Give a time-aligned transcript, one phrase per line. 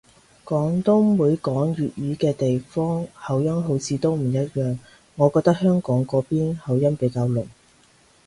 [0.43, 4.79] 廣東每講粵語嘅地方口音好似都唔一樣，
[5.15, 7.45] 我覺得香港嗰邊口音比較濃